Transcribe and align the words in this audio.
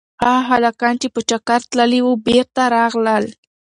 هغه 0.23 0.41
هلکان 0.49 0.93
چې 1.01 1.07
په 1.13 1.19
چکر 1.29 1.59
تللي 1.71 1.99
وو 2.03 2.13
بېرته 2.27 2.61
راغلل. 2.77 3.25